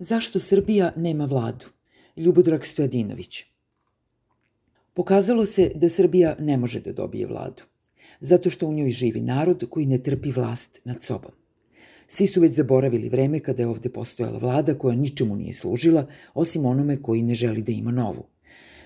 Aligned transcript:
Zašto 0.00 0.40
Srbija 0.40 0.92
nema 0.96 1.24
vladu? 1.24 1.66
Ljubodrag 2.16 2.64
Stojadinović. 2.64 3.44
Pokazalo 4.94 5.46
se 5.46 5.72
da 5.74 5.88
Srbija 5.88 6.36
ne 6.38 6.56
može 6.56 6.80
da 6.80 6.92
dobije 6.92 7.26
vladu, 7.26 7.62
zato 8.20 8.50
što 8.50 8.66
u 8.66 8.72
njoj 8.72 8.90
živi 8.90 9.20
narod 9.20 9.64
koji 9.70 9.86
ne 9.86 9.98
trpi 9.98 10.30
vlast 10.30 10.80
nad 10.84 11.02
sobom. 11.02 11.30
Svi 12.08 12.26
su 12.26 12.40
već 12.40 12.52
zaboravili 12.52 13.08
vreme 13.08 13.40
kada 13.40 13.62
je 13.62 13.68
ovde 13.68 13.88
postojala 13.88 14.38
vlada 14.38 14.78
koja 14.78 14.96
ničemu 14.96 15.36
nije 15.36 15.52
služila, 15.52 16.06
osim 16.34 16.66
onome 16.66 17.02
koji 17.02 17.22
ne 17.22 17.34
želi 17.34 17.62
da 17.62 17.72
ima 17.72 17.90
novu. 17.90 18.26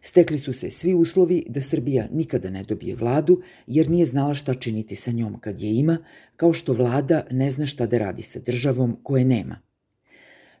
Stekli 0.00 0.38
su 0.38 0.52
se 0.52 0.70
svi 0.70 0.94
uslovi 0.94 1.44
da 1.48 1.60
Srbija 1.60 2.08
nikada 2.12 2.50
ne 2.50 2.62
dobije 2.62 2.96
vladu, 2.96 3.40
jer 3.66 3.90
nije 3.90 4.06
znala 4.06 4.34
šta 4.34 4.54
činiti 4.54 4.96
sa 4.96 5.10
njom 5.10 5.40
kad 5.40 5.60
je 5.60 5.74
ima, 5.74 5.98
kao 6.36 6.52
što 6.52 6.72
vlada 6.72 7.26
ne 7.30 7.50
zna 7.50 7.66
šta 7.66 7.86
da 7.86 7.98
radi 7.98 8.22
sa 8.22 8.38
državom 8.38 8.96
koje 9.02 9.24
nema. 9.24 9.67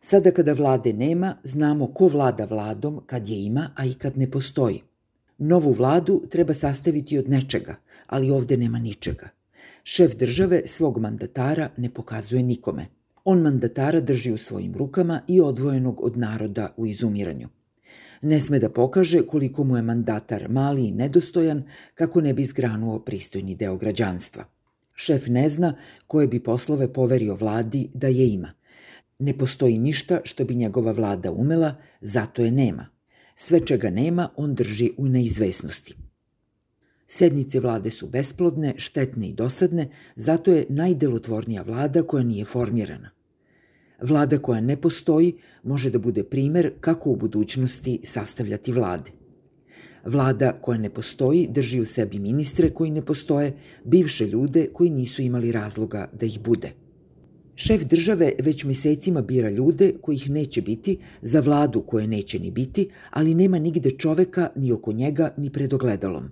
Sada 0.00 0.30
kada 0.30 0.52
vlade 0.52 0.92
nema, 0.92 1.34
znamo 1.44 1.86
ko 1.86 2.06
vlada 2.08 2.44
vladom 2.44 3.00
kad 3.06 3.28
je 3.28 3.44
ima, 3.44 3.70
a 3.76 3.84
i 3.84 3.94
kad 3.94 4.18
ne 4.18 4.30
postoji. 4.30 4.82
Novu 5.38 5.72
vladu 5.72 6.22
treba 6.30 6.54
sastaviti 6.54 7.18
od 7.18 7.28
nečega, 7.28 7.76
ali 8.06 8.30
ovde 8.30 8.56
nema 8.56 8.78
ničega. 8.78 9.28
Šef 9.84 10.16
države 10.16 10.62
svog 10.66 10.98
mandatara 10.98 11.70
ne 11.76 11.90
pokazuje 11.90 12.42
nikome. 12.42 12.86
On 13.24 13.40
mandatara 13.40 14.00
drži 14.00 14.32
u 14.32 14.38
svojim 14.38 14.74
rukama 14.74 15.20
i 15.28 15.40
odvojenog 15.40 16.04
od 16.04 16.16
naroda 16.16 16.68
u 16.76 16.86
izumiranju. 16.86 17.48
Ne 18.22 18.40
sme 18.40 18.58
da 18.58 18.68
pokaže 18.68 19.26
koliko 19.26 19.64
mu 19.64 19.76
je 19.76 19.82
mandatar 19.82 20.48
mali 20.48 20.88
i 20.88 20.92
nedostojan 20.92 21.62
kako 21.94 22.20
ne 22.20 22.34
bi 22.34 22.44
zgranuo 22.44 22.98
pristojni 22.98 23.54
deo 23.54 23.76
građanstva. 23.76 24.44
Šef 24.94 25.26
ne 25.26 25.48
zna 25.48 25.74
koje 26.06 26.26
bi 26.26 26.42
poslove 26.42 26.92
poverio 26.92 27.34
vladi 27.34 27.90
da 27.94 28.08
je 28.08 28.28
ima. 28.32 28.57
Ne 29.18 29.38
postoji 29.38 29.78
ništa 29.78 30.20
što 30.24 30.44
bi 30.44 30.54
njegova 30.54 30.92
vlada 30.92 31.32
umela, 31.32 31.74
zato 32.00 32.42
je 32.42 32.50
nema. 32.50 32.86
Sve 33.34 33.66
čega 33.66 33.90
nema, 33.90 34.28
on 34.36 34.54
drži 34.54 34.90
u 34.96 35.08
neizvesnosti. 35.08 35.94
Sednice 37.06 37.60
vlade 37.60 37.90
su 37.90 38.06
besplodne, 38.06 38.74
štetne 38.76 39.28
i 39.28 39.32
dosadne, 39.32 39.88
zato 40.16 40.50
je 40.50 40.66
najdelotvornija 40.68 41.62
vlada 41.62 42.02
koja 42.02 42.24
nije 42.24 42.44
formirana. 42.44 43.10
Vlada 44.02 44.38
koja 44.38 44.60
ne 44.60 44.76
postoji 44.76 45.36
može 45.62 45.90
da 45.90 45.98
bude 45.98 46.22
primer 46.24 46.72
kako 46.80 47.10
u 47.10 47.16
budućnosti 47.16 48.00
sastavljati 48.04 48.72
vlade. 48.72 49.10
Vlada 50.04 50.52
koja 50.62 50.78
ne 50.78 50.90
postoji 50.90 51.48
drži 51.50 51.80
u 51.80 51.84
sebi 51.84 52.18
ministre 52.18 52.70
koji 52.70 52.90
ne 52.90 53.02
postoje, 53.02 53.56
bivše 53.84 54.26
ljude 54.26 54.66
koji 54.72 54.90
nisu 54.90 55.22
imali 55.22 55.52
razloga 55.52 56.10
da 56.12 56.26
ih 56.26 56.40
bude. 56.40 56.72
Šef 57.60 57.84
države 57.84 58.32
već 58.38 58.64
mesecima 58.64 59.22
bira 59.22 59.50
ljude 59.50 59.92
kojih 60.00 60.30
neće 60.30 60.62
biti, 60.62 60.98
za 61.22 61.40
vladu 61.40 61.82
koje 61.82 62.06
neće 62.06 62.38
ni 62.38 62.50
biti, 62.50 62.88
ali 63.10 63.34
nema 63.34 63.58
nigde 63.58 63.90
čoveka 63.90 64.48
ni 64.56 64.72
oko 64.72 64.92
njega 64.92 65.34
ni 65.36 65.50
pred 65.50 65.72
ogledalom. 65.72 66.30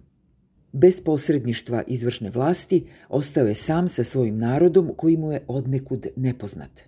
Bez 0.72 1.00
posredništva 1.00 1.82
izvršne 1.86 2.30
vlasti 2.30 2.84
ostao 3.08 3.46
je 3.46 3.54
sam 3.54 3.88
sa 3.88 4.04
svojim 4.04 4.38
narodom 4.38 4.92
koji 4.96 5.16
mu 5.16 5.32
je 5.32 5.44
odnekud 5.48 6.06
nepoznat. 6.16 6.82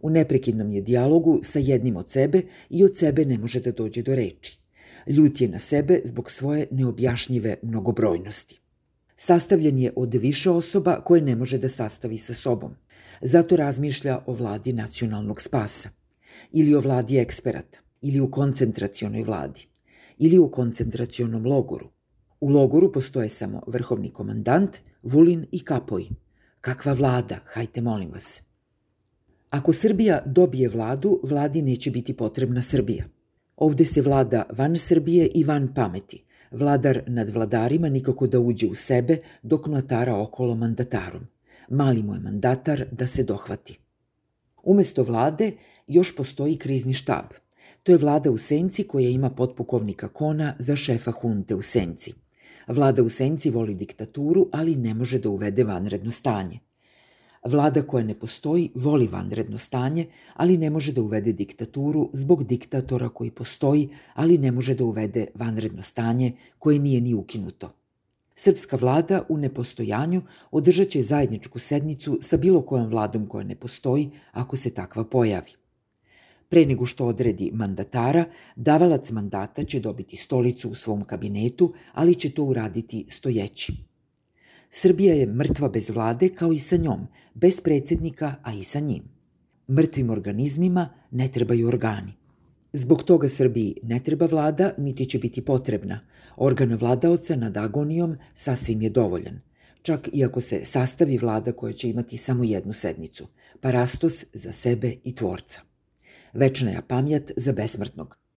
U 0.00 0.10
neprekidnom 0.10 0.70
je 0.70 0.82
dijalogu 0.82 1.40
sa 1.42 1.58
jednim 1.58 1.96
od 1.96 2.10
sebe 2.10 2.42
i 2.70 2.84
od 2.84 2.96
sebe 2.96 3.24
ne 3.24 3.38
može 3.38 3.60
da 3.60 3.72
dođe 3.72 4.02
do 4.02 4.14
reči. 4.14 4.58
Ljut 5.06 5.40
je 5.40 5.48
na 5.48 5.58
sebe 5.58 6.00
zbog 6.04 6.30
svoje 6.30 6.66
neobjašnjive 6.70 7.56
mnogobrojnosti. 7.62 8.60
Sastavljen 9.16 9.78
je 9.78 9.92
od 9.96 10.14
više 10.14 10.50
osoba 10.50 11.00
koje 11.00 11.22
ne 11.22 11.36
može 11.36 11.58
da 11.58 11.68
sastavi 11.68 12.18
sa 12.18 12.34
sobom. 12.34 12.74
Zato 13.22 13.56
razmišlja 13.56 14.18
o 14.26 14.32
vladi 14.32 14.72
nacionalnog 14.72 15.40
spasa, 15.40 15.90
ili 16.52 16.74
o 16.74 16.80
vladi 16.80 17.18
eksperata, 17.18 17.78
ili 18.00 18.20
u 18.20 18.30
koncentracionoj 18.30 19.22
vladi, 19.22 19.66
ili 20.18 20.38
u 20.38 20.50
koncentracionom 20.50 21.46
logoru. 21.46 21.88
U 22.40 22.48
logoru 22.48 22.92
postoje 22.92 23.28
samo 23.28 23.62
vrhovni 23.66 24.10
komandant, 24.10 24.78
Vulin 25.02 25.46
i 25.52 25.60
Kapoj. 25.64 26.08
Kakva 26.60 26.92
vlada, 26.92 27.38
hajte 27.44 27.80
molim 27.80 28.10
vas. 28.10 28.42
Ako 29.50 29.72
Srbija 29.72 30.22
dobije 30.26 30.68
vladu, 30.68 31.20
vladi 31.22 31.62
neće 31.62 31.90
biti 31.90 32.16
potrebna 32.16 32.62
Srbija. 32.62 33.04
Ovde 33.56 33.84
se 33.84 34.02
vlada 34.02 34.46
van 34.52 34.78
Srbije 34.78 35.26
i 35.34 35.44
van 35.44 35.74
pameti. 35.74 36.25
Vladar 36.50 37.02
nad 37.06 37.30
vladarima 37.30 37.88
nikako 37.88 38.26
da 38.26 38.40
uđe 38.40 38.66
u 38.66 38.74
sebe 38.74 39.18
dok 39.42 39.66
mlatara 39.66 40.16
okolo 40.16 40.54
mandatarom. 40.54 41.26
Mali 41.68 42.02
mu 42.02 42.14
je 42.14 42.20
mandatar 42.20 42.84
da 42.92 43.06
se 43.06 43.24
dohvati. 43.24 43.78
Umesto 44.62 45.02
vlade 45.02 45.52
još 45.86 46.16
postoji 46.16 46.56
krizni 46.56 46.94
štab. 46.94 47.24
To 47.82 47.92
je 47.92 47.98
vlada 47.98 48.30
u 48.30 48.38
senci 48.38 48.84
koja 48.84 49.08
ima 49.08 49.30
potpukovnika 49.30 50.08
Kona 50.08 50.54
za 50.58 50.76
šefa 50.76 51.10
hunte 51.10 51.54
u 51.54 51.62
senci. 51.62 52.12
Vlada 52.68 53.02
u 53.02 53.08
senci 53.08 53.50
voli 53.50 53.74
diktaturu, 53.74 54.48
ali 54.52 54.76
ne 54.76 54.94
može 54.94 55.18
da 55.18 55.28
uvede 55.28 55.64
vanredno 55.64 56.10
stanje. 56.10 56.58
Vlada 57.46 57.82
koja 57.82 58.04
ne 58.04 58.14
postoji 58.14 58.70
voli 58.74 59.06
vanredno 59.06 59.58
stanje, 59.58 60.06
ali 60.34 60.58
ne 60.58 60.70
može 60.70 60.92
da 60.92 61.02
uvede 61.02 61.32
diktaturu 61.32 62.10
zbog 62.12 62.44
diktatora 62.44 63.08
koji 63.08 63.30
postoji, 63.30 63.88
ali 64.14 64.38
ne 64.38 64.50
može 64.52 64.74
da 64.74 64.84
uvede 64.84 65.26
vanredno 65.34 65.82
stanje 65.82 66.32
koje 66.58 66.78
nije 66.78 67.00
ni 67.00 67.14
ukinuto. 67.14 67.72
Srpska 68.34 68.76
vlada 68.76 69.22
u 69.28 69.36
nepostojanju 69.36 70.22
održat 70.50 70.88
će 70.88 71.02
zajedničku 71.02 71.58
sednicu 71.58 72.18
sa 72.20 72.36
bilo 72.36 72.62
kojom 72.62 72.88
vladom 72.88 73.26
koja 73.26 73.44
ne 73.44 73.54
postoji 73.54 74.10
ako 74.32 74.56
se 74.56 74.74
takva 74.74 75.04
pojavi. 75.04 75.50
Pre 76.48 76.66
nego 76.66 76.86
što 76.86 77.06
odredi 77.06 77.50
mandatara, 77.54 78.24
davalac 78.56 79.10
mandata 79.10 79.64
će 79.64 79.80
dobiti 79.80 80.16
stolicu 80.16 80.70
u 80.70 80.74
svom 80.74 81.04
kabinetu, 81.04 81.72
ali 81.92 82.14
će 82.14 82.30
to 82.30 82.44
uraditi 82.44 83.06
stojeći. 83.08 83.72
Srbija 84.78 85.14
je 85.14 85.26
mrtva 85.26 85.68
bez 85.68 85.90
vlade 85.90 86.28
kao 86.28 86.52
i 86.52 86.58
sa 86.58 86.76
njom, 86.76 87.06
bez 87.34 87.60
predsednika, 87.60 88.34
a 88.42 88.52
i 88.52 88.62
sa 88.62 88.80
njim. 88.80 89.04
Mrtvim 89.70 90.10
organizmima 90.10 90.88
ne 91.10 91.28
trebaju 91.28 91.68
organi. 91.68 92.12
Zbog 92.72 93.02
toga 93.02 93.28
Srbiji 93.28 93.76
ne 93.82 94.00
treba 94.00 94.26
vlada, 94.26 94.74
niti 94.78 95.06
će 95.06 95.18
biti 95.18 95.44
potrebna. 95.44 96.00
Organ 96.36 96.74
vladaoca 96.74 97.36
nad 97.36 97.56
agonijom 97.56 98.16
sasvim 98.34 98.82
je 98.82 98.90
dovoljan. 98.90 99.40
Čak 99.82 100.08
i 100.12 100.24
ako 100.24 100.40
se 100.40 100.60
sastavi 100.64 101.18
vlada 101.18 101.52
koja 101.52 101.72
će 101.72 101.88
imati 101.88 102.16
samo 102.16 102.44
jednu 102.44 102.72
sednicu. 102.72 103.26
Parastos 103.60 104.24
za 104.32 104.52
sebe 104.52 104.94
i 105.04 105.14
tvorca. 105.14 105.60
Večna 106.32 106.70
je 106.70 106.82
pamjat 106.88 107.32
za 107.36 107.52
besmrtnog. 107.52 108.16